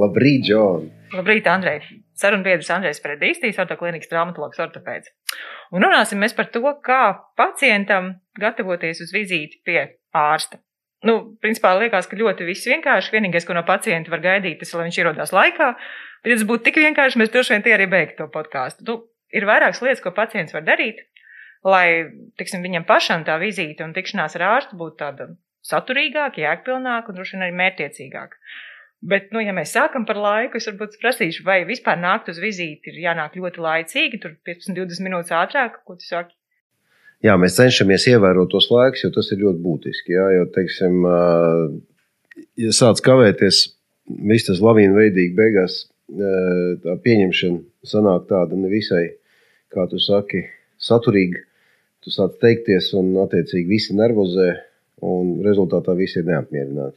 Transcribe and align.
Labrīt, 0.00 0.46
Džon! 0.48 0.88
Labrīt, 1.12 1.48
Andrej! 1.50 1.82
Sarunbiedrs 2.20 2.68
Andrejs 2.74 3.00
Predīstīs, 3.04 3.58
ortoklinikas 3.62 4.10
traumatologs 4.10 4.60
ortopēds. 4.60 5.12
Un 5.72 5.84
runāsim 5.86 6.20
mēs 6.20 6.34
par 6.36 6.50
to, 6.52 6.62
kā 6.84 7.02
pacientam 7.40 8.12
gatavoties 8.40 9.00
uz 9.04 9.14
vizīti 9.14 9.60
pie 9.64 9.78
ārsta. 10.16 10.60
Nu, 11.08 11.14
principā 11.40 11.72
liekas, 11.80 12.08
ka 12.10 12.18
ļoti 12.20 12.44
viss 12.44 12.68
vienkārši. 12.68 13.14
Vienīgais, 13.14 13.46
ko 13.48 13.56
no 13.56 13.64
pacienta 13.64 14.12
var 14.12 14.20
gaidīt, 14.24 14.58
tas 14.60 14.72
ir, 14.72 14.80
lai 14.80 14.88
viņš 14.90 14.98
ierodās 15.00 15.32
laikā. 15.32 15.70
Bet, 16.20 16.28
ja 16.28 16.36
tas 16.36 16.48
būtu 16.50 16.66
tik 16.66 16.80
vienkārši, 16.84 17.20
mēs 17.20 17.32
droši 17.32 17.54
vien 17.54 17.64
tie 17.64 17.76
arī 17.76 17.86
beigtu 17.88 18.18
to 18.18 18.28
podkāstu. 18.34 18.84
Nu, 18.88 18.98
ir 19.32 19.48
vairākas 19.48 19.80
lietas, 19.84 20.02
ko 20.04 20.12
pacients 20.16 20.52
var 20.52 20.66
darīt, 20.66 21.00
lai, 21.64 21.86
tiksim, 22.40 22.60
viņam 22.66 22.84
pašam 22.88 23.24
tā 23.24 23.38
vizīte 23.40 23.86
un 23.86 23.96
tikšanās 23.96 24.36
ar 24.36 24.46
ārstu 24.50 24.76
būtu 24.80 25.00
tāda 25.00 25.30
saturīgāka, 25.64 26.44
jēgpilnāka 26.44 27.08
un 27.08 27.16
droši 27.16 27.36
vien 27.36 27.46
arī 27.48 27.56
mērķiecīgāka. 27.62 28.36
Bet, 29.00 29.30
nu, 29.32 29.40
ja 29.40 29.54
mēs 29.56 29.72
sākam 29.72 30.04
par 30.04 30.18
laiku, 30.20 30.60
es 30.60 30.68
varbūt 30.68 30.98
prasīšu, 31.00 31.44
vai 31.46 31.62
vispār 31.68 31.96
nākt 31.96 32.28
uz 32.28 32.40
vizīti 32.42 32.92
ir 32.92 32.98
jānāk 33.06 33.38
ļoti 33.40 33.62
laicīgi, 33.64 34.20
tur 34.20 34.34
15-20 34.44 35.06
minūtes 35.06 35.32
ātrāk, 35.32 35.78
ko 35.88 35.96
tu 35.96 36.04
saki? 36.04 36.34
Jā, 37.24 37.36
mēs 37.40 37.56
cenšamies 37.56 38.06
ievērot 38.12 38.52
tos 38.52 38.68
laikus, 38.72 39.06
jo 39.06 39.10
tas 39.12 39.28
ir 39.32 39.40
ļoti 39.40 39.60
būtiski. 39.64 40.14
Jā, 40.16 40.26
jo, 40.36 40.44
teiksim, 40.52 41.00
ja 42.60 42.74
sāc 42.76 43.00
kavēties, 43.04 43.62
viss 44.28 44.48
tas 44.48 44.60
lavīna 44.64 44.96
veidīgi 44.96 45.36
beigās, 45.36 45.82
tā 46.84 46.96
pieņemšana 47.04 47.88
sanāk 47.88 48.28
tāda 48.28 48.56
nevisai, 48.56 49.06
kā 49.72 49.84
tu 49.88 50.00
saki, 50.00 50.44
saturīga. 50.80 51.44
Tu 52.00 52.12
sāc 52.12 52.36
teikties, 52.40 52.94
un 52.96 53.12
attiecīgi 53.20 53.68
visi 53.68 53.96
nervozē, 53.96 54.48
un 55.04 55.38
rezultātā 55.44 55.92
visi 55.96 56.20
ir 56.20 56.28
neapmierināti. 56.28 56.96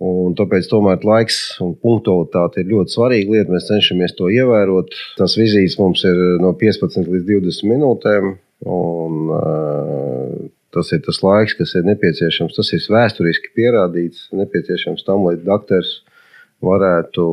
Un 0.00 0.32
tāpēc 0.32 0.64
tomēr 0.70 1.02
laiks 1.04 1.58
un 1.60 1.74
punktualitāte 1.76 2.62
ir 2.62 2.70
ļoti 2.70 2.94
svarīga 2.94 3.34
lieta. 3.34 3.52
Mēs 3.52 3.68
cenšamies 3.68 4.14
to 4.16 4.30
ievērot. 4.32 4.94
Tas 5.18 5.36
vizītes 5.36 5.76
mums 5.80 6.04
ir 6.08 6.16
no 6.40 6.54
15 6.56 7.04
līdz 7.04 7.26
20 7.28 7.68
minūtēm. 7.68 8.30
Un, 8.64 9.18
uh, 9.36 10.38
tas 10.72 10.92
ir 10.96 11.02
tas 11.04 11.20
laiks, 11.24 11.56
kas 11.58 11.74
ir 11.76 11.84
nepieciešams. 11.88 12.56
Tas 12.56 12.72
ir 12.76 12.86
vēsturiski 12.94 13.52
pierādīts, 13.56 14.30
nepieciešams 14.40 15.04
tam, 15.04 15.26
lai 15.28 15.36
doktors 15.40 15.98
varētu 16.64 17.26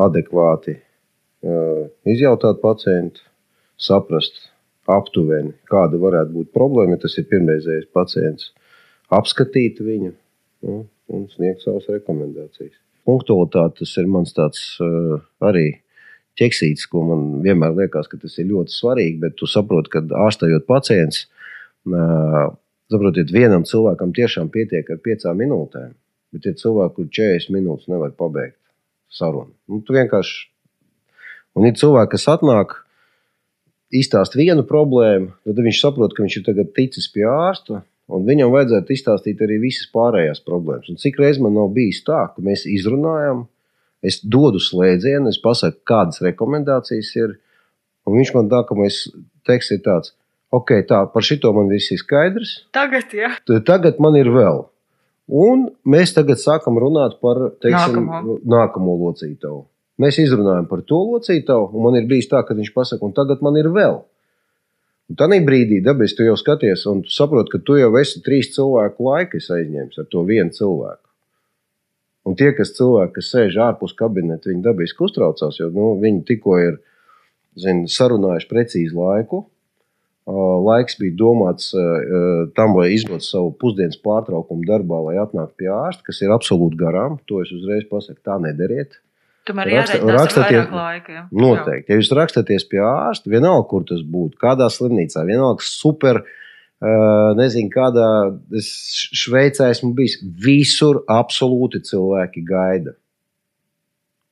adekvāti 0.00 0.76
uh, 0.78 1.90
izjautāt 2.08 2.62
pacientu, 2.62 3.26
saprast, 3.80 4.46
aptuveni, 4.90 5.54
kāda 5.70 5.98
varētu 6.00 6.34
būt 6.34 6.54
problēma, 6.56 6.96
ja 6.96 7.04
tas 7.04 7.16
ir 7.20 7.28
pirmreizējais 7.30 7.90
pacients, 7.94 8.50
apskatīt 9.14 9.78
viņu 9.84 10.12
nu, 10.66 10.80
un 11.10 11.26
sniegt 11.32 11.64
savas 11.64 11.88
rekomendācijas. 11.90 12.76
Punktualitāte 13.08 13.82
tas 13.82 13.94
ir 14.00 14.10
mans 14.10 14.34
tāds 14.36 14.62
uh, 14.84 15.18
arī 15.42 15.80
ķeksīts, 16.38 16.86
ko 16.90 17.02
man 17.08 17.24
vienmēr 17.44 17.74
liekas, 17.76 18.08
ka 18.10 18.20
tas 18.20 18.36
ir 18.38 18.50
ļoti 18.50 18.74
svarīgi, 18.74 19.18
bet 19.22 19.36
tu 19.40 19.48
saproti, 19.50 19.92
ka 19.94 20.04
ārstējot 20.26 20.66
pacients, 20.68 21.24
uh, 21.90 22.52
saprotiet, 22.92 23.32
vienam 23.34 23.66
cilvēkam 23.68 24.14
tiešām 24.16 24.52
pietiek 24.52 24.88
ar 24.90 25.00
piecām 25.04 25.40
minūtēm, 25.40 25.96
bet 26.34 26.46
ir 26.46 26.56
cilvēki, 26.60 26.96
kur 26.96 27.10
40 27.20 27.56
minūtes 27.56 27.90
nevar 27.90 28.14
pabeigt 28.18 28.58
sarunu. 29.10 29.52
Nu, 29.68 29.80
tu 29.84 29.96
vienkārši, 29.96 30.46
un 31.58 31.66
ir 31.66 31.76
cilvēki, 31.78 32.14
kas 32.14 32.28
atnāk, 32.30 32.76
izstāst 33.90 34.36
vienu 34.38 34.62
problēmu, 34.66 35.32
tad 35.46 35.62
viņš 35.66 35.80
saprot, 35.82 36.14
ka 36.14 36.24
viņš 36.24 36.40
ir 36.40 36.66
ticis 36.76 37.10
pie 37.12 37.26
ārsta. 37.26 37.82
Un 38.10 38.24
viņam 38.26 38.50
vajadzētu 38.54 38.94
izstāstīt 38.94 39.42
arī 39.44 39.60
visas 39.62 39.86
pārējās 39.94 40.42
problēmas. 40.46 40.88
Un 40.90 40.98
cik 40.98 41.20
reizes 41.22 41.42
man 41.44 41.54
nav 41.54 41.68
bijis 41.76 42.02
tā, 42.06 42.24
ka 42.34 42.42
mēs 42.42 42.64
izrunājam, 42.66 43.44
es 44.02 44.18
dodu 44.24 44.58
slēdzienu, 44.62 45.30
es 45.30 45.38
pasaku, 45.42 45.82
kādas 45.86 46.22
rekomendācijas 46.24 47.12
ir. 47.20 47.36
Un 48.08 48.16
viņš 48.18 48.32
man 48.34 48.48
tā, 48.50 48.64
ka 48.66 48.74
mēs 48.78 49.04
teksts 49.46 49.76
ir 49.76 49.82
tāds, 49.86 50.14
ok, 50.56 50.72
tā 50.88 51.04
par 51.12 51.26
šito 51.26 51.52
man 51.54 51.70
viss 51.70 51.92
ir 51.94 52.00
skaidrs. 52.02 52.56
Tagad, 52.74 53.12
jā. 53.14 53.34
Tagad 53.68 54.00
man 54.02 54.16
ir 54.18 54.32
vēl. 54.34 54.64
Un 55.30 55.68
mēs 55.86 56.10
tagad 56.16 56.40
sākam 56.42 56.80
runāt 56.82 57.20
par 57.22 57.38
teiksim, 57.62 58.00
Nākamo. 58.08 58.38
nākamo 58.50 58.96
locītavu. 59.04 59.60
Mēs 60.00 60.16
izrunājam 60.18 60.66
par 60.66 60.80
to 60.88 60.98
locītavu, 61.12 61.68
un 61.76 61.84
man 61.84 62.00
ir 62.00 62.08
bijis 62.10 62.26
tā, 62.32 62.40
ka 62.42 62.56
viņš 62.56 62.72
pasaka, 62.74 63.04
un 63.06 63.12
tagad 63.14 63.44
man 63.44 63.58
ir 63.60 63.68
vēl. 63.70 64.00
Tā 65.18 65.26
brīdī 65.26 65.80
dabiski 65.82 66.20
tu 66.20 66.26
jau 66.28 66.36
skaties, 66.38 66.84
un 66.86 67.02
tu 67.02 67.10
saproti, 67.10 67.50
ka 67.50 67.58
tu 67.66 67.78
jau 67.80 67.90
esi 67.98 68.20
trīs 68.22 68.52
cilvēku 68.54 69.08
laiku 69.08 69.40
aizņēmis 69.40 69.98
ar 69.98 70.06
to 70.06 70.22
vienu 70.28 70.54
cilvēku. 70.54 71.06
Un 72.28 72.36
tie, 72.38 72.52
kas 72.54 72.74
cilvēki, 72.76 73.16
kas 73.16 73.30
sēž 73.32 73.56
ārpus 73.64 73.96
kabineta, 73.98 74.50
viņi 74.52 74.62
dabiski 74.62 75.02
uztraucās, 75.02 75.58
jo 75.58 75.70
nu, 75.74 75.94
viņi 75.98 76.22
tikko 76.28 76.58
ir 76.62 76.78
zin, 77.58 77.86
sarunājuši 77.90 78.50
precīzi 78.50 78.94
laiku. 78.94 79.48
Laiks 80.30 80.98
bija 81.00 81.16
domāts 81.18 81.72
tam, 82.54 82.76
lai 82.78 82.92
izdotu 82.94 83.26
savu 83.26 83.50
pusdienas 83.58 83.98
pārtraukumu 84.04 84.62
darbā, 84.68 85.00
lai 85.08 85.16
atnāktu 85.18 85.64
pie 85.64 85.70
ārsta, 85.74 86.04
kas 86.06 86.20
ir 86.22 86.30
absolūti 86.30 86.78
garām. 86.78 87.18
To 87.26 87.40
es 87.42 87.50
uzreiz 87.56 87.88
pasaku, 87.90 88.20
tā 88.22 88.36
nedariet. 88.38 89.00
Tomēr 89.50 89.72
Raksta- 89.74 90.00
rakstaties- 90.14 90.60
vairāk 90.60 90.76
laika. 90.76 91.16
Jā. 91.16 91.24
Noteikti. 91.44 91.90
Ja 91.90 91.98
jūs 92.00 92.12
rakstāties 92.16 92.66
pie 92.70 92.80
ārsta, 92.86 93.32
vienalga, 93.32 93.66
kur 93.68 93.84
tas 93.88 94.00
būtu, 94.00 94.38
kādā 94.40 94.70
slimnīcā, 94.70 95.24
vienalga, 95.26 95.66
super, 95.66 96.22
uh, 96.22 97.34
nezinu, 97.36 97.70
kādā 97.74 98.08
es 98.56 98.70
Šveicē 99.12 99.70
esmu 99.74 99.92
bijis, 99.94 100.18
visur 100.22 101.02
absolūti 101.08 101.82
cilvēki 101.90 102.44
gaida. 102.46 102.94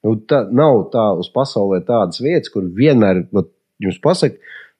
Nu, 0.05 0.15
tā, 0.31 0.45
nav 0.55 0.91
tā 0.95 1.05
uz 1.19 1.29
pasaulē 1.35 1.83
tādas 1.85 2.21
vietas, 2.23 2.53
kur 2.55 2.63
vienmēr 2.63 3.27
jums 3.83 3.99
pasaka, 4.01 4.39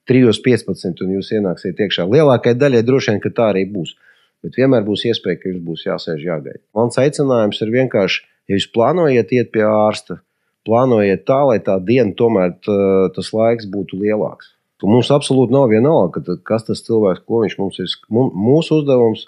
3.15. 0.09 1.03
un 1.05 1.17
jūs 1.19 1.33
ienāksiet 1.35 1.77
iekšā. 1.83 2.07
Lielākajai 2.09 2.57
daļai 2.57 2.85
droši 2.87 3.13
vien, 3.13 3.21
tā 3.35 3.51
arī 3.53 3.65
būs. 3.69 3.93
Bet 4.41 4.55
vienmēr 4.55 4.85
būs 4.87 5.03
iespēja, 5.09 5.41
ka 5.41 5.51
jums 5.51 5.65
būs 5.67 5.83
jāsēž 5.85 6.23
jāgaida. 6.23 6.63
Mans 6.73 6.95
aicinājums 6.97 7.59
ir 7.61 7.73
vienkārši, 7.75 8.21
ja 8.47 8.55
jūs 8.55 8.69
plānojat 8.71 9.33
iet 9.35 9.51
pie 9.51 9.65
ārsta, 9.67 10.21
plānojiet 10.67 11.25
tā, 11.27 11.39
lai 11.47 11.59
tā 11.63 11.77
diena 11.83 12.13
tomēr 12.17 12.55
tā, 12.65 12.77
tas 13.15 13.31
laiks 13.33 13.67
būtu 13.71 13.99
lielāks. 14.01 14.53
Mums 14.83 15.09
absolūti 15.11 15.51
nav 15.51 15.67
vienalga, 15.71 16.21
ka- 16.23 16.37
kas 16.43 16.63
tas 16.69 16.81
cilvēks, 16.87 17.25
ko 17.27 17.41
viņš 17.43 17.57
mums 17.59 17.79
ir. 17.83 17.91
Mūsu 18.09 18.79
uzdevums, 18.79 19.25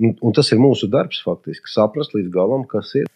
un 0.00 0.14
un 0.22 0.32
tas 0.32 0.48
ir 0.52 0.58
mūsu 0.58 0.88
darbs, 0.90 1.20
faktiski, 1.24 1.68
saprast 1.68 2.14
līdz 2.16 2.30
galam, 2.32 2.64
kas 2.66 2.94
ir. 2.96 3.06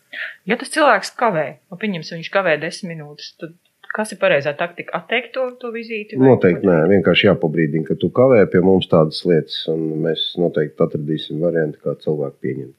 Ja 0.47 0.57
tas 0.61 0.69
cilvēks 0.75 1.15
kavē, 1.17 1.47
un 1.73 1.79
pieņemsim, 1.81 2.21
viņš 2.21 2.31
kavē 2.35 2.59
desmit 2.61 2.93
minūtes, 2.99 3.33
tad 3.41 3.55
kas 3.97 4.13
ir 4.13 4.19
pareizā 4.21 4.53
taktika? 4.57 4.99
Atteikt 5.01 5.33
to, 5.33 5.47
to 5.61 5.73
vizīti? 5.73 6.17
Noteikti 6.21 6.65
nē, 6.69 6.77
vienkārši 6.93 7.27
jāpabrīdina, 7.31 7.87
ka 7.89 7.95
tu 8.01 8.09
kavē 8.11 8.45
pie 8.53 8.61
mums 8.65 8.87
tādas 8.93 9.25
lietas, 9.29 9.57
un 9.73 10.03
mēs 10.05 10.29
noteikti 10.41 10.77
atradīsim 10.85 11.41
variantu, 11.41 11.81
kā 11.85 11.97
cilvēku 12.05 12.37
pieņemt. 12.45 12.77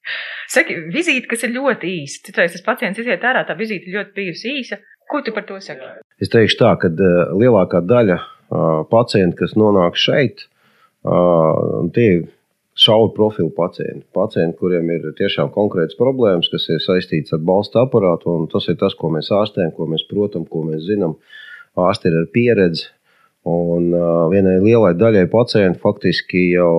Saki, 0.54 0.76
vizīte, 0.94 1.26
kas 1.30 1.42
ir 1.46 1.54
ļoti 1.56 1.90
īsa. 2.04 2.20
Citreiz 2.28 2.52
tas 2.54 2.62
pacients 2.62 3.00
iziet 3.02 3.24
ārā, 3.26 3.42
tā 3.48 3.56
vizīte 3.58 3.90
ļoti 3.90 4.14
bijusi 4.14 4.52
īsa. 4.60 4.78
Ko 5.10 5.20
tu 5.24 5.34
par 5.34 5.46
to 5.48 5.58
saki? 5.62 5.88
Es 6.22 6.30
teikšu 6.32 6.60
tā, 6.60 6.70
ka 6.80 6.90
uh, 6.92 7.34
lielākā 7.40 7.82
daļa 7.84 8.18
uh, 8.20 8.84
pacientu, 8.90 9.40
kas 9.42 9.56
nonāk 9.58 9.98
šeit, 10.00 10.46
uh, 11.08 11.82
tie 11.96 12.06
ir 12.12 12.22
šauru 12.78 13.10
profilu 13.16 13.50
pacienti. 13.54 14.06
Pacienti, 14.14 14.56
kuriem 14.60 14.88
ir 14.94 15.10
tiešām 15.18 15.50
konkrētas 15.54 15.98
problēmas, 15.98 16.50
kas 16.52 16.68
ir 16.70 16.82
saistītas 16.82 17.36
ar 17.36 17.42
balstu 17.46 17.82
aparātu, 17.82 18.32
un 18.38 18.48
tas 18.50 18.70
ir 18.70 18.78
tas, 18.80 18.96
ko 18.98 19.10
mēs 19.14 19.30
ārstējam, 19.34 19.74
ko 19.76 19.88
mēs 19.90 20.06
protam, 20.10 20.46
ko 20.46 20.64
mēs 20.66 20.86
zinām. 20.88 21.18
Ārsti 21.78 22.10
ir 22.10 22.20
ar 22.22 22.28
pieredzi. 22.34 22.90
Un 23.50 23.90
vienai 24.32 24.56
lielai 24.62 24.94
daļai 24.96 25.26
pacientu 25.28 25.82
faktiski 25.82 26.46
jau 26.54 26.70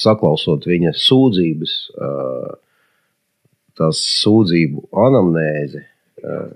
saklausot 0.00 0.66
viņa 0.68 0.92
sūdzības, 0.96 1.74
uh, 1.96 2.52
tās 3.80 4.02
sūdzību 4.20 4.86
anamnēzi, 5.06 5.82
uh, 6.24 6.46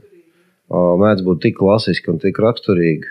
uh, 0.70 0.94
mēdz 1.00 1.24
būt 1.26 1.42
tik 1.46 1.58
klasiski 1.60 2.12
un 2.12 2.20
tik 2.22 2.40
raksturīgi, 2.42 3.10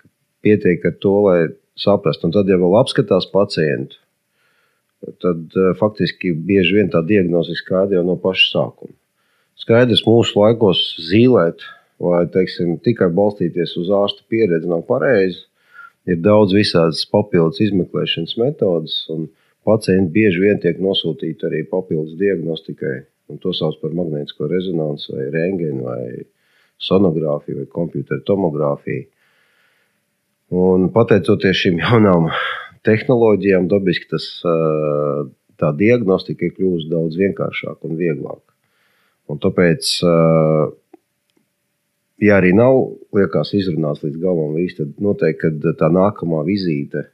ka 0.00 0.10
pietiek 0.46 0.88
ar 0.90 0.96
to, 1.02 1.14
lai 1.28 1.38
saprastu. 1.80 2.28
Un 2.28 2.34
tad, 2.36 2.50
ja 2.50 2.58
vēl 2.60 2.76
apskatās 2.80 3.28
pacientu, 3.32 3.98
tad 5.22 5.56
uh, 5.58 5.72
faktiski 5.78 6.34
bieži 6.34 6.78
vien 6.78 6.92
tā 6.92 7.04
diagnoze 7.06 7.54
ir 7.54 7.60
skaidra 7.60 8.00
jau 8.00 8.06
no 8.06 8.18
paša 8.20 8.50
sākuma. 8.52 8.94
Skaidrs, 9.60 10.02
mūsu 10.06 10.40
laikos 10.40 10.80
zīmēt, 11.08 11.62
vai 12.02 12.24
teiksim, 12.34 12.74
tikai 12.82 13.06
balstīties 13.14 13.76
uz 13.78 13.90
ārsta 13.94 14.24
pieredzi 14.30 14.70
nav 14.70 14.82
pareizi. 14.88 15.44
Ir 16.10 16.18
daudz 16.20 16.52
visādas 16.52 17.04
papildus 17.08 17.62
izmeklēšanas 17.64 18.34
metodas, 18.36 18.96
un 19.14 19.28
pacienti 19.66 20.12
bieži 20.14 20.42
vien 20.42 20.60
tiek 20.62 20.78
nosūtīti 20.82 21.48
arī 21.48 21.64
papildus 21.70 22.16
diagnostikai. 22.20 23.00
Un 23.32 23.40
to 23.40 23.54
sauc 23.56 23.78
par 23.80 23.94
magnētisko 23.96 24.46
rezonanci, 24.50 25.08
vai 25.14 25.30
rēngenu, 25.32 25.84
vai 25.86 26.24
sonogrāfiju, 26.84 27.62
vai 27.62 27.68
kompjutora 27.72 28.20
tomogrāfiju. 28.28 29.06
Un 30.54 30.90
pateicoties 30.92 31.62
šīm 31.62 31.80
jaunām 31.80 32.28
tehnoloģijām, 32.84 33.68
dabiski 33.70 34.10
tas 34.12 34.28
tā 35.60 35.70
diagnostika 35.78 36.46
ir 36.46 36.52
kļuvusi 36.58 36.90
daudz 36.92 37.16
vienkāršāka 37.20 37.88
un 37.88 37.96
vieglāka. 37.96 38.52
Un 39.32 39.40
tāpēc, 39.40 39.88
ja 42.20 42.36
arī 42.36 42.52
nav 42.52 42.76
liekas 43.16 43.54
izrunāts 43.56 44.04
līdz 44.04 44.20
galam, 44.20 44.58
tad 44.76 45.00
noteikti 45.00 45.74
tā 45.80 45.88
nākamā 45.88 46.44
vizīte 46.44 47.06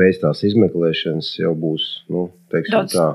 pēc 0.00 0.22
tās 0.24 0.44
izmeklēšanas 0.48 1.34
jau 1.42 1.52
būs 1.58 1.90
nu, 2.12 2.30
teiksim, 2.52 2.78
daudz. 2.80 2.96
tā. 2.96 3.08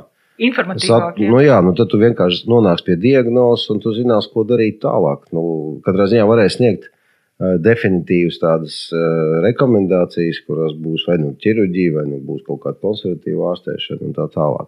Ja? 1.23 1.31
Nu, 1.31 1.39
jā, 1.39 1.61
nu, 1.63 1.71
tad 1.77 1.87
tu 1.91 1.99
vienkārši 2.01 2.49
nonāksi 2.51 2.89
pie 2.89 2.97
diagnozes, 2.99 3.69
un 3.71 3.79
tu 3.83 3.93
zinās, 3.95 4.27
ko 4.31 4.43
darīt 4.47 4.81
tālāk. 4.83 5.29
Nu, 5.35 5.43
katrā 5.85 6.09
ziņā 6.11 6.25
varēs 6.27 6.57
sniegt 6.57 6.89
uh, 6.89 7.55
definitīvas 7.63 8.41
tādas 8.41 8.79
uh, 8.91 9.37
rekomendācijas, 9.45 10.41
kurās 10.47 10.75
būs 10.75 11.07
vai 11.07 11.21
nu 11.23 11.31
ķirurģija, 11.39 11.95
vai 11.95 12.05
nu 12.09 12.19
būs 12.27 12.43
kaut 12.47 12.65
kāda 12.65 12.81
konservatīva 12.83 13.53
ārstēšana 13.53 14.09
un 14.09 14.17
tā 14.17 14.27
tālāk. 14.35 14.67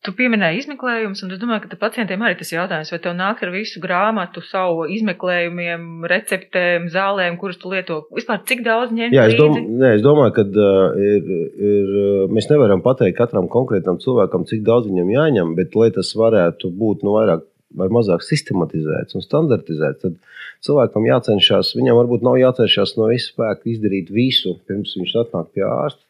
Tu 0.00 0.14
pieminēji 0.16 0.62
izmeklējumus, 0.62 1.20
un 1.26 1.34
es 1.34 1.40
domāju, 1.42 1.66
ka 1.68 1.76
pacientiem 1.82 2.22
arī 2.24 2.38
tas 2.40 2.48
jautājums, 2.54 2.88
vai 2.94 2.98
tev 3.04 3.12
nāk 3.18 3.42
ar 3.44 3.50
visu 3.52 3.82
grāmatu, 3.82 4.40
savu 4.48 4.86
izmeklējumiem, 4.94 6.06
receptēm, 6.08 6.86
zālēm, 6.94 7.36
kuras 7.40 7.58
tu 7.60 7.68
lieto. 7.68 7.98
Vispār 8.16 8.40
cik 8.48 8.62
daudz 8.64 8.94
ņemt? 8.96 9.12
Jā, 9.12 9.26
es, 9.28 9.36
dom, 9.36 9.58
nē, 9.60 9.90
es 9.98 10.04
domāju, 10.06 10.32
ka 10.38 10.46
uh, 10.48 10.96
ir, 10.96 11.28
ir, 11.52 11.92
mēs 12.32 12.48
nevaram 12.48 12.80
pateikt 12.86 13.18
katram 13.18 13.50
konkrētam 13.52 14.00
cilvēkam, 14.00 14.46
cik 14.48 14.64
daudz 14.64 14.88
viņam 14.88 15.12
jāņem, 15.18 15.52
bet 15.58 15.76
lai 15.76 15.90
tas 15.92 16.14
varētu 16.16 16.72
būt 16.80 17.04
nu, 17.04 17.18
vairāk 17.18 17.44
vai 17.76 17.90
mazāk 17.92 18.24
sistematizēts 18.24 19.18
un 19.20 19.26
standartizēts, 19.26 20.00
tad 20.06 20.16
cilvēkam 20.64 21.10
jācenšas, 21.10 21.74
viņam 21.76 22.00
varbūt 22.00 22.24
nav 22.24 22.40
jācenšas 22.40 22.96
no 22.96 23.10
visas 23.12 23.34
spēka 23.34 23.68
izdarīt 23.68 24.08
visu, 24.16 24.56
pirms 24.64 24.96
viņš 24.96 25.14
atnāk 25.26 25.52
pie 25.52 25.68
ārsta. 25.68 26.02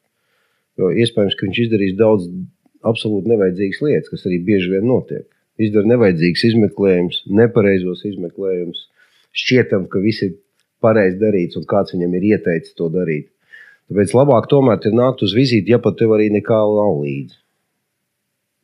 Jo 0.78 0.94
iespējams, 0.94 1.36
ka 1.36 1.48
viņš 1.48 1.62
izdarīs 1.66 1.98
daudz 1.98 2.30
absolūti 2.86 3.30
nevajadzīgas 3.32 3.82
lietas, 3.84 4.12
kas 4.12 4.26
arī 4.28 4.40
bieži 4.46 4.72
vien 4.74 4.86
notiek. 4.88 5.26
Izdara 5.60 5.90
nevajadzīgs 5.90 6.46
izmeklējums, 6.50 7.24
nepareizos 7.36 8.06
izmeklējumus. 8.08 8.86
Šķietam, 9.36 9.84
ka 9.92 10.00
viss 10.02 10.24
ir 10.24 10.38
pareizi 10.80 11.20
darīts 11.20 11.58
un 11.60 11.66
kāds 11.68 11.94
viņam 11.94 12.16
ir 12.16 12.26
ieteicis 12.32 12.76
to 12.78 12.88
darīt. 12.92 13.28
Tāpēc 13.90 14.14
labāk 14.16 14.48
tomēr 14.50 14.80
ir 14.86 14.96
nākt 14.96 15.24
uz 15.26 15.34
vizīti, 15.36 15.74
ja 15.74 15.80
pat 15.82 15.98
tev 15.98 16.14
arī 16.16 16.30
nekā 16.32 16.58
nav 16.76 17.00
līdzi. 17.02 17.36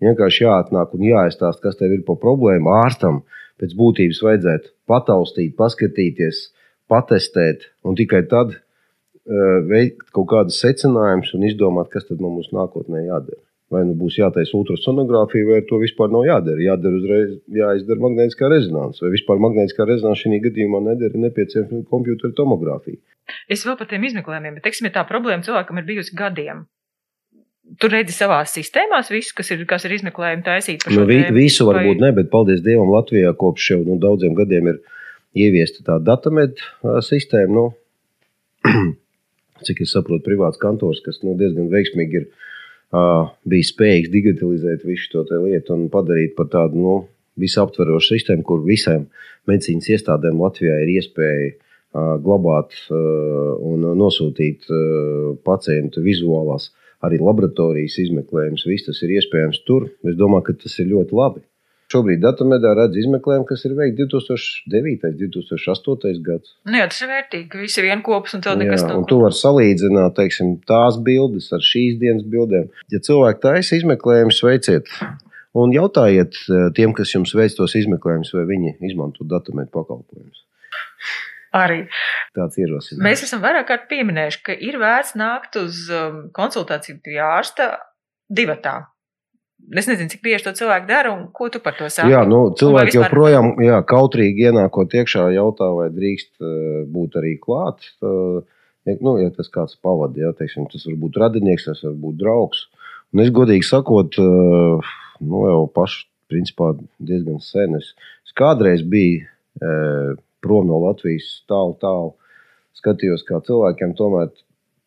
Vienkārši 0.05 0.45
jāatnāk 0.45 0.93
un 0.97 1.07
jāizstāsta, 1.09 1.63
kas 1.65 1.79
tev 1.81 1.95
ir 1.97 2.05
par 2.07 2.19
problēmu. 2.23 2.73
Ārstam 2.85 3.23
pēc 3.61 3.73
būtības 3.77 4.21
vajadzētu 4.23 4.73
pataustīt, 4.91 5.57
paskatīties, 5.59 6.43
patestēt, 6.93 7.71
un 7.83 7.97
tikai 7.99 8.23
tad 8.31 8.55
uh, 8.55 8.61
veikt 9.67 10.13
kaut 10.15 10.29
kādus 10.33 10.61
secinājumus 10.63 11.33
un 11.37 11.49
izdomāt, 11.49 11.91
kas 11.93 12.09
tad 12.09 12.23
mums 12.23 12.53
nākotnē 12.55 13.07
jādara. 13.09 13.46
Vai 13.75 13.81
nu 13.83 13.97
būs 13.99 14.21
jātaisa 14.21 14.55
ultrasonogrāfija, 14.55 15.47
vai 15.49 15.59
to 15.67 15.81
vispār 15.83 16.13
nav 16.15 16.23
jādara. 16.29 16.63
Jādara 16.63 17.01
uzreiz, 17.01 17.33
jāizdara 17.51 18.03
magnētiskā 18.05 18.47
rezonanse, 18.53 19.03
vai 19.03 19.11
vispār 19.17 19.41
magnētiskā 19.43 19.89
rezonanse 19.89 20.23
šī 20.23 20.39
gadījumā 20.45 20.85
nedara 20.85 21.23
nepieciešama 21.25 21.83
kompjutera 21.91 22.37
tomogrāfija. 22.39 23.01
Es 23.51 23.67
vēl 23.67 23.75
par 23.81 23.91
tiem 23.91 24.07
izmeklējumiem, 24.07 24.59
bet 24.59 24.69
teiksim, 24.69 24.87
ja 24.87 25.01
tā 25.01 25.03
problēma 25.09 25.43
cilvēkam 25.43 25.81
ir 25.83 25.89
bijusi 25.89 26.15
gadiem. 26.19 26.63
Tur 27.83 27.91
redzi 27.91 28.15
savā 28.15 28.39
sistēmā 28.47 29.01
visu, 29.11 29.35
kas 29.35 29.51
ir, 29.51 29.65
kas 29.67 29.89
ir 29.89 29.97
izmeklējumi 29.97 30.47
taisīti. 30.47 30.93
Nu, 30.95 31.03
vi, 31.09 31.19
visu 31.35 31.67
varbūt 31.67 31.99
vai... 31.99 32.05
ne, 32.05 32.13
bet 32.15 32.31
paldies 32.31 32.63
Dievam, 32.63 32.93
Latvijā 32.95 33.35
kopš 33.35 33.73
jau 33.73 33.81
nu, 33.83 33.99
daudziem 33.99 34.39
gadiem 34.39 34.71
ir 34.71 34.79
ieviesta 35.35 35.83
tā 35.89 35.99
datamed 35.99 36.63
sistēma. 37.03 37.51
Nu, 37.51 37.67
cik 39.67 39.83
es 39.83 39.97
saprotu, 39.97 40.23
privāts 40.29 40.63
kantors, 40.63 41.03
kas 41.03 41.19
nu, 41.27 41.35
diezgan 41.41 41.67
veiksmīgi 41.73 42.23
ir 42.23 42.29
bija 42.93 43.69
spējīgs 43.71 44.13
digitalizēt 44.13 44.87
visu 44.87 45.11
šo 45.11 45.43
lietu 45.45 45.75
un 45.75 45.89
padarīt 45.93 46.37
par 46.37 46.51
tādu 46.53 46.81
nu, 46.81 46.97
visaptverošu 47.37 48.15
sistēmu, 48.15 48.45
kur 48.47 48.63
visām 48.65 49.09
medicīnas 49.49 49.91
iestādēm 49.93 50.41
Latvijā 50.41 50.79
ir 50.83 50.95
iespēja 50.97 51.51
glabāt 52.23 52.77
un 52.91 53.85
nosūtīt 53.97 54.69
pacientu 55.45 56.03
vizuālās, 56.05 56.71
arī 57.05 57.21
laboratorijas 57.21 57.99
izmeklējumus. 58.05 58.67
Viss 58.69 58.89
tas 58.89 59.03
ir 59.05 59.17
iespējams 59.19 59.63
tur. 59.69 59.91
Es 60.05 60.17
domāju, 60.17 60.49
ka 60.49 60.57
tas 60.65 60.79
ir 60.83 60.91
ļoti 60.93 61.17
labi. 61.17 61.45
Šobrīd 61.93 62.19
datormedā 62.19 62.73
redz 62.75 62.97
izmeklējumu, 62.99 63.47
kas 63.47 63.63
ir 63.69 63.77
veikti 63.79 64.09
2009. 64.11 65.07
un 65.07 65.19
2008. 65.21 66.17
gads. 66.27 66.57
Nu, 66.67 66.81
jā, 66.81 66.89
tas 66.91 66.99
ir 67.05 67.13
vērtīgi, 67.13 67.47
ka 67.53 67.61
visi 67.61 67.79
ir 67.79 67.87
vienopus 67.87 68.35
un 68.35 68.43
tev 68.43 68.57
nekas 68.59 68.83
nav. 68.89 69.05
Tu 69.07 69.19
vari 69.21 69.39
salīdzināt 69.39 70.17
teiksim, 70.19 70.57
tās 70.67 70.99
bildes 71.07 71.47
ar 71.55 71.63
šīs 71.63 72.01
dienas 72.01 72.27
bildēm. 72.33 72.73
Ja 72.91 72.99
cilvēki 73.07 73.43
taisa 73.45 73.79
izmeklējumus, 73.79 74.43
veiciet 74.49 74.91
un 75.57 75.77
jautājiet 75.77 76.41
eh, 76.43 76.67
tiem, 76.77 76.97
kas 76.97 77.15
jums 77.15 77.37
veic 77.39 77.55
tos 77.57 77.77
izmeklējumus, 77.79 78.35
vai 78.35 78.45
viņi 78.51 78.75
izmanto 78.91 79.27
datormetu 79.29 79.73
pakalpojumus. 79.79 80.43
Arī 81.57 81.85
tāds 82.37 82.59
ierosinājums. 82.61 83.05
Mēs 83.07 83.23
esam 83.25 83.41
vairāk 83.45 83.71
kārt 83.71 83.87
pieminējuši, 83.93 84.43
ka 84.45 84.59
ir 84.59 84.77
vērts 84.83 85.15
nākt 85.17 85.57
uz 85.63 85.87
um, 85.95 86.27
konsultāciju 86.37 86.99
pie 87.05 87.21
ārsta 87.23 87.71
divatā. 88.27 88.81
Es 89.75 89.89
nezinu, 89.91 90.11
cik 90.13 90.23
bieži 90.23 90.47
to 90.47 90.53
cilvēku 90.55 90.87
dara 90.87 91.11
un 91.11 91.25
ko 91.35 91.49
tu 91.51 91.59
par 91.63 91.75
to 91.75 91.89
saki. 91.91 92.13
Jā, 92.13 92.21
nu, 92.29 92.53
cilvēki 92.55 92.93
vispār... 92.93 93.09
joprojām 93.09 93.49
jā, 93.65 93.81
kautrīgi 93.91 94.47
ienākot 94.51 94.95
iekšā, 94.95 95.25
jautā, 95.35 95.71
vai 95.75 95.89
drīkst 95.95 96.31
uh, 96.39 96.85
būt 96.93 97.19
arī 97.19 97.33
klāt. 97.43 97.89
Uh, 97.99 98.45
nu, 98.87 99.17
ja 99.19 99.33
tas 99.35 99.51
kāds 99.51 99.75
pavadīja, 99.83 100.37
tas 100.39 100.87
var 100.87 100.99
būt 101.03 101.19
radinieks, 101.19 101.67
tas 101.67 101.83
var 101.83 101.97
būt 102.05 102.21
draugs. 102.23 102.67
Un 103.15 103.25
es 103.25 103.33
godīgi 103.35 103.67
sakot, 103.67 104.19
uh, 104.23 104.95
nu, 105.25 105.43
jau 105.51 105.65
pašu 105.75 106.07
principā 106.31 106.73
diezgan 107.03 107.43
sen. 107.43 107.75
Es, 107.81 107.91
es 108.27 108.37
kādreiz 108.39 108.87
biju 108.87 109.25
uh, 109.25 110.15
prom 110.47 110.71
no 110.71 110.79
Latvijas 110.87 111.41
tālu, 111.51 111.75
tālu. 111.83 112.15
Skatījos, 112.77 113.25
kā 113.27 113.41
cilvēkiem 113.43 113.97
tomēr 113.99 114.31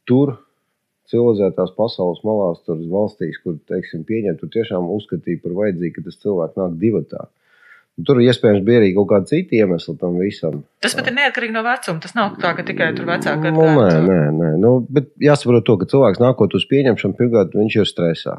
tur 0.07 0.37
civilizētās 1.11 1.73
pasaules 1.77 2.21
malās, 2.27 2.61
tur 2.67 2.79
valstīs, 2.91 3.39
kur 3.43 3.57
teiksim, 3.69 4.05
pieņem, 4.07 4.37
tur 4.39 4.51
tiešām 4.53 4.87
uzskatīja 4.95 5.41
par 5.43 5.57
vajadzīgu, 5.57 5.95
ka 5.97 6.05
tas 6.07 6.19
cilvēks 6.23 6.59
nāk 6.59 6.79
divatā. 6.81 7.27
Tur 8.07 8.21
iespējams 8.23 8.63
bija 8.63 8.79
arī 8.79 8.93
kaut 8.95 9.09
kāda 9.09 9.27
cita 9.27 9.57
iemesla 9.57 9.95
tam 9.99 10.15
visam. 10.21 10.61
Tas 10.83 10.93
pat 10.95 11.09
ir 11.11 11.17
neatkarīgi 11.17 11.55
no 11.55 11.63
vecuma. 11.65 11.99
Tas 11.99 12.13
nav 12.15 12.37
tā, 12.39 12.53
ka 12.55 12.63
tikai 12.67 12.93
tur 12.95 13.09
vecāka 13.09 13.51
nu, 13.51 13.65
nē, 13.75 13.89
nē, 14.05 14.19
nē. 14.37 14.51
Nu, 14.61 14.71
bet 14.87 15.09
jāsaprot 15.19 15.65
to, 15.67 15.75
ka 15.81 15.89
cilvēks 15.91 16.21
nākot 16.23 16.55
uz 16.55 16.63
pieņemšanu, 16.69 17.17
pirmkārt, 17.19 17.57
viņš 17.59 17.79
ir 17.81 17.89
stresā. 17.89 18.37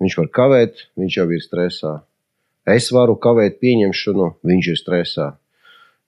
Viņš 0.00 0.16
var 0.22 0.32
kavēt, 0.38 0.86
viņš 0.96 1.18
jau 1.20 1.28
ir 1.32 1.44
stresā. 1.44 1.92
Es 2.66 2.88
varu 2.94 3.18
kavēt 3.20 3.60
pieņemšanu, 3.60 4.32
viņš 4.48 4.72
ir 4.72 4.80
stresā. 4.80 5.28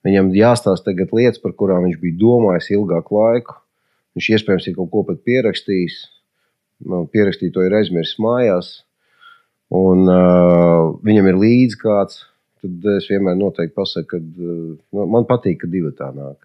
Viņam 0.07 0.33
jāstāsta 0.33 0.89
tagad 0.89 1.13
lietas, 1.15 1.41
par 1.43 1.53
kurām 1.59 1.85
viņš 1.85 2.01
bija 2.01 2.17
domājis 2.21 2.71
ilgāku 2.75 3.19
laiku. 3.19 3.59
Viņš 4.17 4.29
iespējams 4.35 4.67
ir 4.69 4.75
kaut 4.77 4.89
ko 4.93 5.03
pat 5.07 5.21
pierakstījis. 5.27 5.99
Pierakstīt 7.13 7.53
to 7.55 7.65
ir 7.65 7.75
aizmirsis 7.77 8.19
mājās. 8.23 8.71
Un 9.75 10.09
uh, 10.09 10.95
viņam 11.05 11.29
ir 11.29 11.39
līdzi 11.43 11.79
kāds. 11.79 12.23
Tad 12.59 12.87
es 12.97 13.07
vienmēr 13.07 13.37
noteikti 13.39 13.75
pasaku, 13.77 14.07
ka 14.09 14.19
uh, 14.19 14.71
nu, 14.95 15.05
man 15.13 15.27
patīk, 15.29 15.61
ka 15.61 15.69
divi 15.71 15.93
tā 15.95 16.09
nāk. 16.15 16.41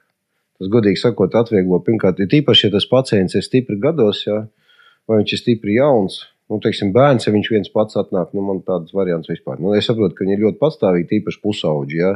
Tas, 0.60 0.68
godīgi 0.70 1.00
sakot, 1.00 1.34
atvieglo 1.34 1.80
pirmkārt, 1.82 2.20
ir 2.22 2.30
tīpaši, 2.30 2.68
ja 2.68 2.74
tas 2.76 2.86
pacients 2.86 3.34
ir 3.34 3.42
stipri 3.42 3.80
gados, 3.82 4.20
ja, 4.28 4.44
vai 5.08 5.18
viņš 5.22 5.34
ir 5.34 5.40
stipri 5.40 5.80
jauns. 5.80 6.20
Nu, 6.52 6.60
teiksim, 6.62 6.92
bērns, 6.94 7.24
ja 7.26 7.32
viņš 7.34 7.48
viens 7.50 7.72
pats 7.72 7.96
atnāk, 7.98 8.36
nu, 8.36 8.44
man 8.44 8.60
tāds 8.68 8.94
variants 8.94 9.32
vispār. 9.32 9.58
Nu, 9.58 9.72
es 9.74 9.88
saprotu, 9.88 10.14
ka 10.14 10.26
viņi 10.26 10.36
ir 10.36 10.44
ļoti 10.44 10.60
patstāvīgi, 10.60 11.08
tīpaši 11.10 11.40
pusauģi, 11.42 11.98
ja, 12.04 12.12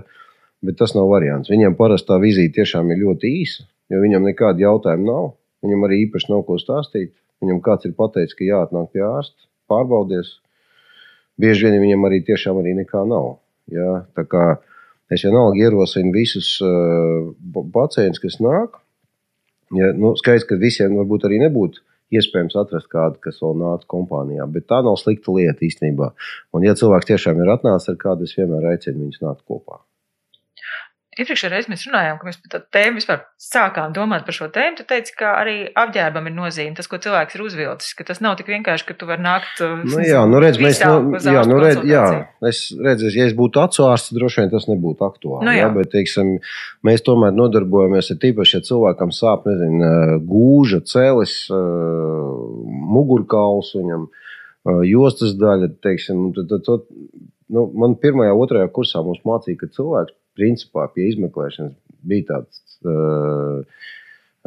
bet 0.68 0.78
tas 0.78 0.94
nav 0.94 1.08
variants. 1.10 1.50
Viņiem 1.50 1.74
parasti 1.80 2.12
tā 2.12 2.20
vizīte 2.22 2.60
tiešām 2.60 2.92
ir 2.92 3.02
ļoti 3.02 3.32
īsa 3.40 3.66
jo 3.92 4.02
viņam 4.02 4.26
nekāda 4.28 4.64
jautājuma 4.64 5.06
nav. 5.08 5.30
Viņam 5.64 5.86
arī 5.88 6.02
īpaši 6.06 6.30
nav 6.32 6.44
ko 6.46 6.58
stāstīt. 6.60 7.14
Viņam 7.42 7.60
kāds 7.62 7.86
ir 7.86 7.94
pateicis, 7.98 8.36
ka 8.38 8.46
jāatnāk 8.46 8.90
pie 8.94 9.02
ārsta, 9.06 9.46
pārbaudies. 9.70 10.38
Bieži 11.38 11.68
vien 11.68 11.78
viņam 11.82 12.06
arī 12.08 12.22
tiešām 12.26 12.58
arī 12.62 12.74
nekā 12.80 13.04
nav. 13.06 13.38
Ja? 13.70 14.02
Tā 14.18 14.24
kā 14.26 14.44
es 15.14 15.24
vienalga 15.26 15.60
ierosinu 15.62 16.12
visus 16.14 16.56
uh, 16.64 17.30
pacientus, 17.74 18.22
kas 18.22 18.40
nāk. 18.42 18.80
Ja, 19.76 19.92
nu, 19.94 20.14
skaidrs, 20.18 20.46
ka 20.48 20.58
visiem 20.58 20.96
varbūt 20.98 21.28
arī 21.28 21.42
nebūtu 21.44 21.84
iespējams 22.16 22.56
atrast 22.56 22.88
kādu, 22.92 23.20
kas 23.22 23.40
vēl 23.42 23.58
nāca 23.60 23.88
kompānijā. 23.92 24.46
Bet 24.50 24.68
tā 24.70 24.80
nav 24.84 24.96
slikta 25.00 25.34
lieta 25.36 25.66
īstenībā. 25.66 26.10
Un, 26.56 26.64
ja 26.64 26.74
cilvēks 26.78 27.10
tiešām 27.12 27.42
ir 27.44 27.52
atnācis 27.52 27.92
ar 27.92 28.00
kādu, 28.00 28.24
es 28.24 28.34
vienmēr 28.38 28.72
aicinu 28.72 29.04
viņus 29.04 29.22
nākt 29.26 29.44
kopā. 29.48 29.82
Iepriekšējā 31.18 31.50
reizē 31.50 31.72
mēs 31.72 31.82
runājām, 31.88 32.18
ka 32.20 32.26
mēs 32.28 32.36
par 32.38 32.50
tādu 32.52 32.66
tēmu 32.76 33.00
vispār 33.00 33.22
sākām 33.42 33.94
domāt 33.96 34.22
par 34.26 34.36
šo 34.36 34.46
tēmu. 34.54 34.76
Tu 34.78 34.84
teici, 34.86 35.14
ka 35.18 35.32
arī 35.40 35.54
apģērbam 35.82 36.28
ir 36.30 36.34
nozīme, 36.36 36.76
tas, 36.78 36.86
ko 36.90 37.00
cilvēks 37.02 37.34
ir 37.34 37.42
uzvilcis, 37.42 37.96
ka 37.98 38.06
tas 38.06 38.20
nav 38.22 38.36
tik 38.38 38.50
vienkārši, 38.52 38.86
ka 38.86 38.94
tu 39.00 39.08
vari 39.08 39.24
nākt. 39.24 39.62
Uh, 39.64 39.80
nu, 39.82 39.98
jā, 40.06 40.20
nu 40.30 40.38
redz, 40.42 40.60
mēs, 40.62 40.78
nu, 40.86 41.18
jā, 41.18 41.42
nu 41.50 41.56
redz, 41.58 41.80
jā, 41.88 42.04
es 42.46 42.60
redzu, 42.84 43.10
ja 43.16 43.26
es 43.26 43.34
būtu 43.38 43.62
acu 43.64 43.88
ārsts, 43.88 44.12
droši 44.14 44.44
vien 44.44 44.52
tas 44.52 44.68
nebūtu 44.70 45.08
aktuāli. 45.08 45.48
Nu, 45.48 45.56
jā. 45.56 45.64
Jā, 45.64 45.72
bet, 45.74 45.90
teiksim, 45.96 46.36
mēs 46.86 47.02
tomēr 47.08 47.34
nodarbojamies 47.34 48.12
ar 48.14 48.20
tīpaši, 48.22 48.60
ja 48.60 48.68
cilvēkam 48.70 49.10
sāp, 49.16 49.48
nezinu, 49.50 49.82
uh, 49.82 50.14
gūža, 50.28 50.84
cēlis, 50.86 51.34
uh, 51.50 52.30
mugurkauls 52.94 53.74
viņam. 53.74 54.06
jostas 54.86 55.34
daļa, 55.40 55.72
teiksim, 55.82 56.30
tad, 56.36 56.46
tad, 56.54 56.64
tad, 56.66 56.88
nu, 57.50 57.66
man 57.74 57.98
pirmajā, 57.98 58.38
otrajā 58.38 58.70
kursā 58.70 59.02
mums 59.02 59.22
mācīja, 59.26 59.64
ka 59.64 59.70
cilvēks 59.74 60.14
principā 60.38 60.86
pie 60.94 61.10
izmeklēšanas 61.12 61.74
bija 62.08 62.30
tāds. 62.32 62.62
Uh, 62.86 63.64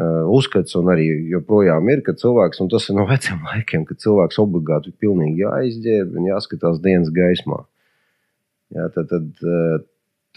Uh, 0.02 0.24
uzskats, 0.32 0.72
un 0.80 0.88
arī 0.94 1.04
joprojām 1.34 1.90
ir, 1.92 2.00
ka 2.06 2.14
cilvēks, 2.18 2.62
un 2.64 2.70
tas 2.72 2.86
ir 2.88 2.96
no 2.96 3.04
veciem 3.10 3.42
laikiem, 3.50 3.84
ka 3.86 3.98
cilvēks 4.00 4.40
obligāti 4.42 4.90
ir 4.90 4.96
pilnīgi 5.04 5.44
jāizģērb 5.44 6.16
un 6.16 6.30
jāskatās 6.30 6.80
dienas 6.84 7.12
gaismā. 7.14 7.60
Jā, 8.72 8.88
tad, 8.96 9.12
tad, 9.12 9.28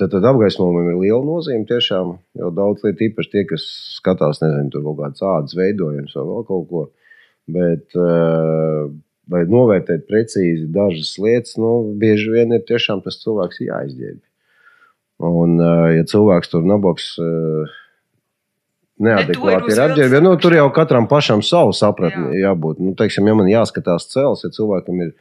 tad, 0.00 0.10
tad 0.16 0.26
apgaismojumam 0.32 0.90
ir 0.90 0.98
liela 1.04 1.22
nozīme. 1.22 1.68
Tiešām 1.70 2.16
jau 2.40 2.50
daudz 2.56 2.82
lietu, 2.82 3.06
īpaši 3.06 3.30
tie, 3.30 3.44
kas 3.52 3.68
skatās, 4.00 4.42
nezinu, 4.42 4.72
tur 4.74 4.84
kaut 4.88 4.98
kādas 5.04 5.22
ādas 5.30 5.56
veidojumus 5.56 6.18
vai 6.18 6.26
vēl 6.32 6.46
kaut 6.50 6.68
ko. 6.72 6.84
Bet, 7.54 7.94
lai 9.30 9.44
novērtētu 9.54 10.08
precīzi 10.10 10.66
dažas 10.74 11.14
lietas, 11.22 11.54
nu, 11.62 11.76
bieži 12.00 12.34
vien 12.34 12.58
ir 12.58 12.66
tiešām 12.66 13.06
tas 13.06 13.22
cilvēks 13.22 13.62
jāizģērb. 13.68 14.18
Un, 15.22 15.58
ja 15.94 16.04
cilvēks 16.10 16.50
tur 16.50 16.64
nabaks, 16.66 17.12
neadekvāti 19.02 19.74
ir 19.74 19.82
apģērbti. 19.84 20.22
Nu, 20.24 20.34
tur 20.40 20.56
jau 20.56 20.66
katram 20.74 21.06
pašam 21.10 21.42
savu 21.46 21.74
sapratni 21.76 22.38
Jā. 22.38 22.50
jābūt. 22.50 22.82
Nu, 22.82 22.94
teiksim, 22.98 23.28
ja 23.30 23.36
man 23.38 23.50
jāskatās 23.50 24.08
cels, 24.12 24.44
ja 24.46 24.50
cilvēkam 24.54 25.04
ir 25.06 25.14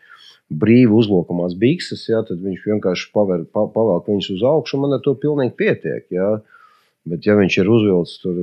brīvi 0.54 0.92
uzlokamās 0.94 1.56
bikses, 1.58 2.04
jā, 2.10 2.22
tad 2.28 2.42
viņš 2.44 2.66
vienkārši 2.68 3.08
paver, 3.16 3.46
pa, 3.50 3.66
pavelk 3.74 4.10
viņus 4.10 4.34
uz 4.36 4.44
augšu, 4.50 4.82
man 4.82 4.98
ar 4.98 5.06
to 5.06 5.16
pilnīgi 5.18 5.56
pietiek. 5.58 6.04
Jā. 6.14 6.36
Bet 7.10 7.26
ja 7.28 7.36
viņš 7.36 7.58
ir 7.60 7.72
uzvilcis 7.72 8.20
tur 8.24 8.38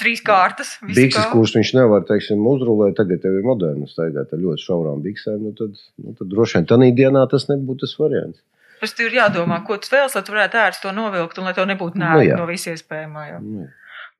trīs 0.00 0.22
kārtas. 0.24 0.74
Bikses, 0.84 1.28
kuras 1.32 1.54
viņš 1.56 1.72
nevar 1.76 2.02
teiksim, 2.08 2.42
uzrulēt, 2.50 2.96
tagad 2.98 3.24
ir 3.28 3.38
modernas, 3.46 3.94
staigāt 3.96 4.34
ar 4.34 4.42
ļoti 4.42 4.64
šaurām 4.64 5.04
biksēm. 5.04 5.38
Nu 5.46 5.54
tad, 5.56 5.78
nu 6.02 6.16
tad 6.18 6.32
droši 6.32 6.58
vien 6.58 6.68
tādā 6.72 6.90
dienā 6.98 7.24
tas 7.30 7.48
nebūtu 7.50 7.86
tas 7.86 7.94
variants. 8.00 8.42
Tas 8.80 8.92
ir 9.00 9.14
jādomā, 9.16 9.62
ko 9.66 9.78
tu 9.80 9.88
vēlaties, 9.92 10.16
lai 10.18 10.24
tu 10.26 10.34
varētu 10.34 10.58
ērst 10.60 10.82
to 10.84 10.92
novilkt 10.94 11.38
un 11.40 11.48
lai 11.48 11.54
to 11.56 11.64
nebūtu 11.68 12.00
nē, 12.00 12.12
nu, 12.20 12.40
no 12.42 12.48
visiem 12.48 12.76
iespējamā. 12.76 13.26
Nu, 13.40 13.68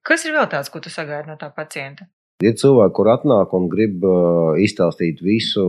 Kas 0.07 0.23
ir 0.25 0.37
vēl 0.37 0.47
tāds, 0.51 0.71
ko 0.71 0.81
tu 0.83 0.93
sagaidi 0.93 1.33
no 1.33 1.35
tā 1.41 1.51
pacienta? 1.53 2.07
Ir 2.45 2.53
cilvēki, 2.61 2.93
kur 2.99 3.09
atnāk 3.09 3.53
un 3.57 3.67
grib 3.73 4.03
uh, 4.05 4.59
izstāstīt 4.61 5.23
visu. 5.25 5.65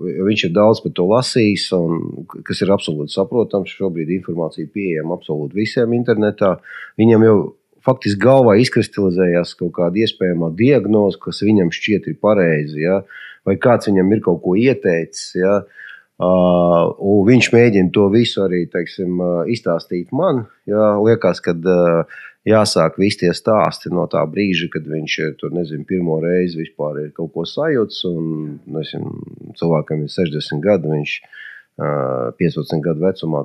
Viņš 0.00 0.46
ir 0.48 0.52
daudz 0.56 0.80
par 0.80 0.94
to 0.96 1.04
lasījis, 1.10 1.66
un, 1.76 2.24
kas 2.48 2.62
ir 2.64 2.72
absolūti 2.72 3.12
saprotams. 3.12 3.74
Šobrīd 3.76 4.14
informācija 4.16 4.70
pieejama 4.72 5.18
absolūti 5.18 5.60
visiem 5.60 5.92
internetā. 5.96 6.54
Viņam 7.00 7.26
jau 7.28 7.36
faktiski 7.84 8.24
galvā 8.24 8.56
izkristalizējās 8.60 9.52
kaut 9.60 9.74
kāda 9.76 10.00
iespējama 10.00 10.50
diagnoze, 10.56 11.20
kas 11.22 11.44
viņam 11.44 11.70
šķiet 11.76 12.08
ir 12.10 12.16
pareizi, 12.24 12.82
ja? 12.86 13.02
vai 13.46 13.54
kāds 13.60 13.88
viņam 13.88 14.10
ir 14.16 14.24
kaut 14.24 14.42
ko 14.44 14.56
ieteicis. 14.58 15.36
Ja? 15.38 15.60
Uh, 15.60 15.87
viņš 16.18 17.50
mēģina 17.54 17.92
to 17.94 18.08
visu 18.10 18.42
arī 18.42 18.64
teiksim, 18.70 19.20
uh, 19.22 19.42
izstāstīt 19.46 20.10
man. 20.10 20.46
Ja? 20.66 20.96
Liekas, 20.98 21.38
ka 21.44 21.54
uh, 21.54 22.16
jāsāk 22.48 22.98
visi 22.98 23.22
tie 23.22 23.32
stāsti 23.36 23.92
no 23.94 24.08
tā 24.10 24.24
brīža, 24.26 24.66
kad 24.72 24.88
viņš 24.90 25.18
ir 25.22 25.36
tur, 25.38 25.52
nezinu, 25.54 25.86
pirmo 25.86 26.18
reizi 26.24 26.58
vispār 26.64 27.04
ir 27.04 27.12
kaut 27.14 27.30
ko 27.36 27.46
sajūts. 27.46 28.00
Un, 28.10 28.56
nezinu, 28.66 29.14
cilvēkam 29.60 30.02
ir 30.02 30.14
60 30.14 30.64
gadi, 30.64 30.90
viņš 30.90 31.18
uh, 31.22 32.32
15 32.40 32.82
gadu 32.82 33.06
vecumā 33.06 33.44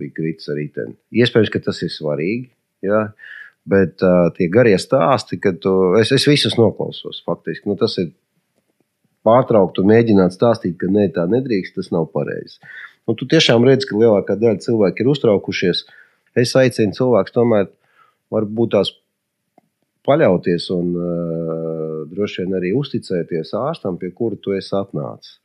bija 0.00 0.16
kritis 0.16 0.50
ar 0.50 0.58
riteni. 0.58 0.98
Iespējams, 1.14 1.52
ka 1.54 1.62
tas 1.68 1.82
ir 1.86 1.94
svarīgi. 1.94 2.50
Ja? 2.86 3.10
Bet 3.70 4.02
uh, 4.02 4.32
tie 4.34 4.50
garie 4.50 4.74
stāsti, 4.82 5.38
kad 5.38 5.62
tu, 5.62 5.92
es, 6.00 6.10
es 6.16 6.26
visus 6.26 6.58
noklausos, 6.58 7.22
faktiski 7.22 7.70
nu, 7.70 7.78
tas 7.78 7.98
ir 8.02 8.10
pārtraukt 9.26 9.80
un 9.80 9.90
mēģināt 9.90 10.36
stāstīt, 10.36 10.78
ka 10.80 10.88
nē, 10.92 11.10
tā 11.16 11.26
nedrīkst, 11.30 11.76
tas 11.76 11.90
nav 11.94 12.08
pareizi. 12.14 12.60
Nu, 13.08 13.16
tu 13.18 13.28
tiešām 13.28 13.64
redz, 13.66 13.86
ka 13.88 13.98
lielākā 13.98 14.36
daļa 14.38 14.62
cilvēku 14.64 15.02
ir 15.02 15.12
uztraukušies. 15.12 15.84
Es 16.38 16.54
aicinu 16.56 16.96
cilvēkus 16.96 17.34
tomēr 17.34 17.68
varbūt 18.32 18.72
tās 18.76 18.92
paļauties 20.06 20.70
un 20.76 20.94
uh, 20.94 22.00
droši 22.10 22.44
vien 22.44 22.56
arī 22.60 22.72
uzticēties 22.76 23.52
ārstam, 23.58 23.98
pie 24.00 24.12
kura 24.16 24.38
tu 24.40 24.54
esi 24.56 24.72
atnācis. 24.78 25.38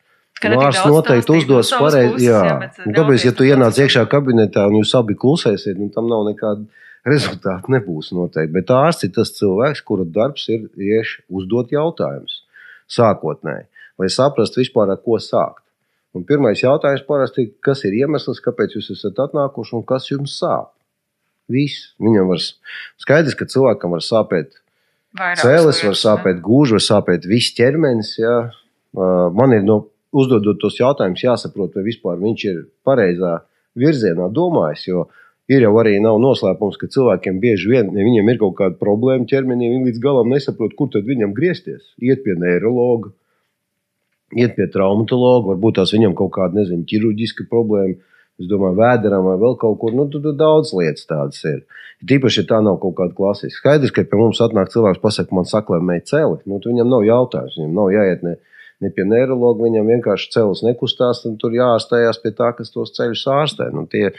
Nu, 0.46 0.60
ārsts 0.60 0.86
noteikti 0.92 1.32
uzdos 1.32 1.72
pareizi. 1.80 2.28
Tāpēc, 2.28 3.24
ja 3.24 3.32
tu 3.36 3.48
ienāc 3.48 3.78
iekšā 3.80 4.04
kabinetā 4.12 4.66
un 4.68 4.82
jūs 4.82 4.92
abi 5.00 5.16
klusēsiet, 5.18 5.80
nu, 5.80 5.88
tam 5.96 6.10
nav 6.12 6.26
nekāda 6.28 6.66
rezultāta. 7.12 7.72
Nebūs 7.72 8.12
noteikti. 8.16 8.54
Bet 8.56 8.74
ārsts 8.76 9.08
ir 9.08 9.14
tas 9.16 9.32
cilvēks, 9.40 9.84
kura 9.88 10.06
darbs 10.06 10.48
ir 10.52 10.68
tieši 10.76 11.24
uzdot 11.40 11.72
jautājumus 11.76 12.45
sākotnēji, 12.92 13.68
lai 14.02 14.10
saprastu 14.12 14.62
vispār, 14.62 14.92
ar 14.94 15.02
ko 15.04 15.20
sākt. 15.22 15.64
Un 16.16 16.24
pirmais 16.24 16.62
jautājums 16.62 17.04
parasti 17.08 17.44
ir, 17.44 17.50
kas 17.64 17.84
ir 17.88 17.96
iemesls, 17.98 18.40
kāpēc 18.44 18.78
jūs 18.78 18.94
esat 18.94 19.18
atnākuši 19.26 19.76
un 19.76 19.84
kas 19.88 20.08
jums 20.12 20.38
sāp. 20.40 20.72
Viss. 21.52 21.92
Viņam 22.02 22.32
var 22.32 22.40
skaidrs, 23.02 23.36
ka 23.38 23.48
cilvēkam 23.52 23.92
var 23.94 24.02
sāpēt 24.06 24.56
cēlis, 25.42 25.84
var 25.86 26.00
sāpēt 26.00 26.40
gūži, 26.46 26.78
var 26.78 26.86
sāpēt 26.86 27.28
viss 27.30 27.54
ķermenis. 27.58 28.16
Jā. 28.22 28.38
Man 28.96 29.54
ir 29.58 29.68
no 29.68 29.82
uzdodot 30.16 30.58
tos 30.62 30.80
jautājumus 30.80 31.26
jāsaprot, 31.26 31.76
vai 31.76 31.84
vispār 31.90 32.18
viņš 32.22 32.48
ir 32.48 32.64
pareizā 32.88 33.42
virzienā 33.78 34.32
domājis. 34.34 34.88
Jo 34.88 35.06
ir 35.52 35.66
jau 35.66 35.74
arī 35.82 35.98
nav 36.04 36.18
noslēpums, 36.24 36.80
ka 36.82 36.90
cilvēkiem 36.92 37.38
bieži 37.44 37.72
vien, 37.74 37.92
ja 37.94 38.08
viņiem 38.08 38.32
ir 38.32 38.42
kaut 38.42 38.58
kāda 38.60 38.80
problēma 38.82 39.28
ķermenī, 39.30 39.70
viņi 39.74 39.92
līdz 39.92 40.02
galam 40.04 40.34
nesaprot, 40.34 40.74
kur 40.78 40.90
tad 40.94 41.06
viņam 41.10 41.36
griezties. 41.38 41.94
Iet 42.02 42.26
pie 42.26 42.38
neiroloģa, 42.42 43.14
iet 44.42 44.58
pie 44.58 44.68
traumatologa, 44.74 45.54
varbūt 45.54 45.80
tās 45.82 45.94
viņam 45.96 46.18
kaut 46.18 46.34
kāda, 46.40 46.62
nezinu, 46.62 46.88
ķirurģiska 46.90 47.50
problēma 47.52 48.00
es 48.42 48.50
domāju, 48.52 48.78
vēderam 48.80 49.26
vai 49.30 49.36
vēl 49.40 49.56
kaut 49.60 49.78
kur. 49.82 49.94
Nu, 49.96 50.08
tur 50.12 50.26
daudz 50.36 50.74
lietas 50.76 51.08
tādas 51.10 51.42
ir. 51.48 51.62
Tīpaši, 52.06 52.42
ja 52.44 52.50
tā 52.50 52.60
nav 52.64 52.80
kaut 52.84 52.98
kāda 52.98 53.16
klasiska. 53.16 53.62
Skaidrs, 53.62 53.94
ka 53.96 54.04
pie 54.04 54.20
mums 54.20 54.42
atnāk 54.44 54.74
cilvēks, 54.74 55.02
pasakā, 55.04 55.36
man 55.36 55.48
saklēmēja 55.50 56.06
celi. 56.12 56.42
Nu, 56.50 56.60
viņam 56.64 56.92
nav 56.92 57.06
jautājums, 57.08 57.56
viņam 57.60 57.78
nav 57.80 57.94
jāiet 57.96 58.26
ne, 58.28 58.36
ne 58.84 58.92
pie 58.96 59.06
neiroloģa, 59.08 59.64
viņam 59.64 59.92
vienkārši 59.94 60.32
celis 60.34 60.64
nekustās, 60.66 61.24
un 61.30 61.38
tur 61.42 61.56
jāārstējās 61.56 62.20
pie 62.24 62.34
tā, 62.36 62.52
kas 62.58 62.74
tos 62.74 62.94
ceļus 62.98 63.24
ārstē. 63.32 63.70
Nu, 63.76 63.86
tie, 63.92 64.10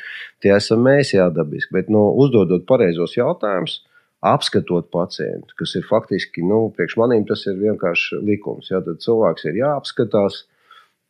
tie 0.45 0.55
esam 0.57 0.85
mēs 0.87 1.13
jādabiski. 1.17 1.75
Bet, 1.77 1.93
nu, 1.93 2.07
uzdodot 2.25 2.65
pareizos 2.69 3.17
jautājumus, 3.19 3.83
apskatot 4.27 4.89
pacientu, 4.95 5.55
kas 5.59 5.77
ir 5.79 5.85
faktiski, 5.87 6.45
nu, 6.47 6.67
priekš 6.77 6.97
maniem 7.01 7.27
tas 7.29 7.45
ir 7.51 7.59
vienkārši 7.61 8.23
likums. 8.25 8.73
Jā, 8.73 8.81
tad 8.85 9.05
cilvēks 9.05 9.49
ir 9.51 9.61
jāapskatās. 9.61 10.45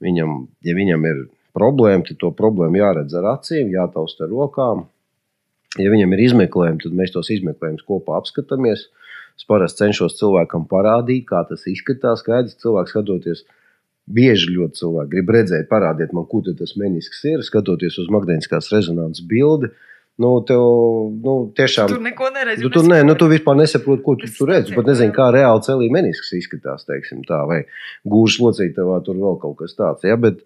Viņam, 0.05 0.43
ja 0.67 0.75
viņam 0.77 1.07
ir 1.09 1.23
problēma, 1.57 2.05
tad 2.05 2.19
to 2.21 2.33
problēmu 2.37 2.83
jāredz 2.83 3.15
ar 3.17 3.31
acīm, 3.37 3.71
jātausta 3.73 4.27
ar 4.27 4.35
rokām. 4.35 4.85
Ja 5.81 5.93
viņam 5.93 6.13
ir 6.17 6.27
izmeklējumi, 6.27 6.83
tad 6.85 6.97
mēs 6.97 7.15
tos 7.15 7.31
izmeklējumus 7.33 7.85
kopā 7.89 8.19
apskatāmies. 8.21 8.87
Es 9.37 9.47
parasti 9.49 9.85
cenšos 9.85 10.17
cilvēkam 10.21 10.65
parādīt, 10.71 11.27
kā 11.29 11.43
tas 11.49 11.67
izskatās. 11.71 12.23
Skaidrs, 12.25 12.59
cilvēks 12.63 12.95
skatoties, 12.95 13.43
bieži 14.07 14.55
ļoti 14.55 14.81
cilvēki 14.81 15.13
grib 15.13 15.33
redzēt, 15.37 15.69
parādiet 15.71 16.15
man, 16.17 16.29
kur 16.31 16.47
tas 16.47 16.77
menisks 16.81 17.25
ir, 17.29 17.43
skatoties 17.45 17.99
uz 18.03 18.09
magnētiskās 18.13 18.71
rezonances 18.73 19.27
bildi. 19.29 19.73
Nu, 20.17 20.31
tev, 20.49 20.63
nu, 21.21 21.33
tiešām, 21.53 21.91
tur 21.93 22.01
neko 22.01 22.31
neredzi. 22.33 22.63
Tu, 22.65 22.71
tur, 22.73 22.87
nē, 22.89 23.03
nu, 23.05 23.13
tu 23.21 23.27
vispār 23.29 23.59
nesaproti, 23.59 24.01
ko 24.07 24.15
tu 24.17 24.31
tur 24.33 24.49
redzi. 24.49 24.73
Pat 24.73 24.89
nezinu, 24.89 25.13
kā 25.13 25.27
reāli 25.35 25.61
celī 25.67 25.91
menisks 25.93 26.33
izskatās, 26.39 26.87
teiksim 26.89 27.21
tā, 27.29 27.43
vai 27.45 27.59
gūžas 28.09 28.41
locītavā 28.41 29.03
tur 29.05 29.21
vēl 29.21 29.37
kaut 29.43 29.59
kas 29.61 29.77
tāds. 29.77 30.09
Ja? 30.09 30.17
Bet, 30.17 30.41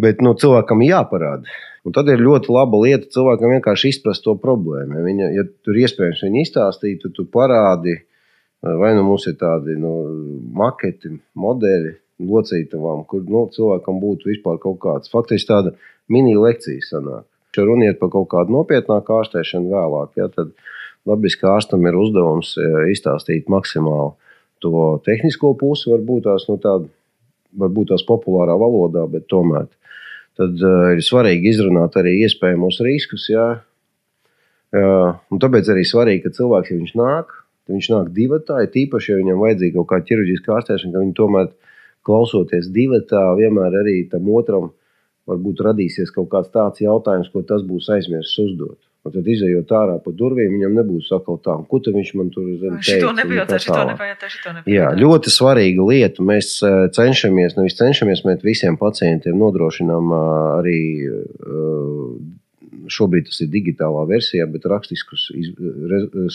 Bet 0.00 0.22
nu, 0.24 0.34
cilvēkam 0.38 0.82
jāparāda. 0.82 1.50
Un 1.84 1.92
tad 1.92 2.08
ir 2.08 2.22
ļoti 2.24 2.52
laba 2.52 2.80
lieta 2.80 3.10
cilvēkam 3.12 3.58
vienkārši 3.58 3.90
izprast 3.92 4.24
to 4.24 4.34
problēmu. 4.40 4.96
Ja, 4.96 5.04
viņa, 5.04 5.26
ja 5.36 5.44
tur 5.66 5.76
iespējams 5.82 6.22
viņa 6.24 6.40
izstāstīt, 6.40 7.02
tad 7.02 7.12
tu 7.18 7.26
parādi, 7.28 7.98
vai 8.64 8.94
nu 8.96 9.04
mums 9.04 9.26
ir 9.28 9.36
tādi 9.40 9.76
nu, 9.76 9.92
maketi, 10.56 11.12
modeļi, 11.36 11.92
locītavām, 12.24 13.04
kur 13.10 13.26
nu, 13.28 13.44
cilvēkam 13.52 14.00
būtu 14.00 14.30
vispār 14.32 14.56
kaut 14.62 14.80
kāds 14.80 15.12
faktiski 15.12 15.50
tāda 15.50 15.74
mini 16.08 16.36
lekcija 16.38 16.88
sanāk. 16.88 17.28
Ja 17.54 17.62
runiet 17.68 18.00
par 18.00 18.10
kaut 18.10 18.30
kādu 18.32 18.54
nopietnāku 18.56 19.14
ārstēšanu 19.20 19.70
vēlāk, 19.70 20.16
ja, 20.18 20.30
tad 20.32 20.50
labiski 21.06 21.46
ārstam 21.46 21.84
ir 21.86 21.98
uzdevums 22.00 22.56
izstāstīt 22.90 23.50
maksimāli 23.52 24.14
to 24.64 24.84
tehnisko 25.04 25.52
pusi, 25.60 25.90
varbūt 25.92 26.24
tās 26.26 26.48
nu, 26.48 26.56
tādu 26.62 26.88
varbūt 27.60 27.92
tās 27.92 28.02
populārā 28.08 28.56
valodā, 28.58 29.04
bet 29.10 29.28
tomēr 29.30 29.68
tad 30.38 30.60
uh, 30.62 30.90
ir 30.94 31.02
svarīgi 31.04 31.52
izrunāt 31.52 31.96
arī 32.00 32.16
iespējamos 32.24 32.80
riskus. 32.86 33.28
Jā. 33.32 33.48
Uh, 34.74 35.14
tāpēc 35.42 35.70
arī 35.70 35.84
svarīgi, 35.86 36.24
ka 36.24 36.34
cilvēks, 36.34 36.72
ja 36.72 36.78
viņš 36.80 36.94
nāk, 36.98 37.34
tad 37.64 37.76
viņš 37.76 37.90
nāk 37.94 38.08
divatā, 38.16 38.62
ir 38.64 38.72
tīpaši, 38.74 39.12
ja 39.12 39.20
viņam 39.20 39.44
vajadzīga 39.44 39.78
kaut 39.78 39.90
kāda 39.92 40.08
ķirurģiska 40.10 40.56
ārstēšana, 40.56 40.94
ka 40.94 41.04
viņi 41.04 41.16
tomēr 41.20 41.52
klausoties 42.04 42.72
divatā, 42.74 43.22
vienmēr 43.38 43.78
arī 43.80 44.00
tam 44.10 44.26
otram 44.34 44.72
varbūt 45.30 45.62
radīsies 45.64 46.12
kaut 46.14 46.28
kāds 46.32 46.52
tāds 46.52 46.82
jautājums, 46.84 47.30
ko 47.32 47.44
tas 47.46 47.62
būs 47.64 47.88
aizmirsis 47.94 48.42
uzdot. 48.44 48.78
Un 49.04 49.12
tad, 49.12 49.26
izējot 49.28 49.72
ārā 49.76 49.98
pa 50.00 50.12
durvīm, 50.16 50.54
viņam 50.56 50.78
nebūs 50.78 51.10
sakal 51.10 51.36
tā, 51.44 51.58
ko 51.68 51.80
viņš 51.84 52.12
man 52.16 52.30
tur 52.32 52.46
zina. 52.56 52.78
Šito 52.80 53.10
nepajautā, 53.12 53.58
šito 53.60 53.82
nepajautā, 53.90 54.30
šito 54.32 54.54
nepajautā. 54.56 54.72
Jā, 54.72 54.86
ļoti 54.96 55.32
svarīga 55.34 55.84
lieta. 55.90 56.24
Mēs 56.24 56.54
eh, 56.64 56.86
cenšamies, 56.96 57.58
nevis 57.58 57.76
cenšamies, 57.76 58.24
mēs 58.24 58.40
visiem 58.46 58.80
pacientiem 58.80 59.36
nodrošinām 59.36 60.16
eh, 60.16 60.24
arī 60.56 60.78
eh, 61.04 62.16
šobrīd 62.96 63.28
tas 63.28 63.44
ir 63.44 63.52
digitālā 63.52 64.08
versijā, 64.08 64.48
bet 64.48 64.64
rakstiskus 64.72 65.28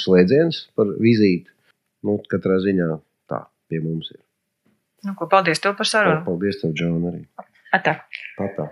slēdzienus 0.03 0.67
par 0.77 0.93
vizīti. 1.01 1.49
Nu, 2.05 2.21
katrā 2.29 2.61
ziņā 2.61 2.93
tā 3.33 3.47
pie 3.65 3.81
mums 3.81 4.13
ir. 4.13 4.21
Nu, 5.09 5.17
ko, 5.17 5.25
paldies 5.31 5.63
tev 5.63 5.73
par 5.79 5.89
sarunu. 5.89 6.21
Paldies 6.27 6.61
tev, 6.61 6.77
Džona, 6.77 7.15
arī. 7.15 7.25
Atā. 7.73 7.97
Patā. 8.37 8.69